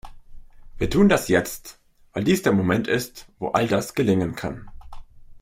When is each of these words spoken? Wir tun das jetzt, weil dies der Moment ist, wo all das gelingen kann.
Wir 0.79 0.89
tun 0.89 1.09
das 1.09 1.27
jetzt, 1.27 1.79
weil 2.11 2.23
dies 2.23 2.41
der 2.41 2.53
Moment 2.53 2.87
ist, 2.87 3.27
wo 3.37 3.49
all 3.49 3.67
das 3.67 3.93
gelingen 3.93 4.33
kann. 4.33 4.67